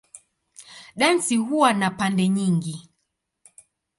[0.95, 2.89] Dansi huwa na pande nyingi.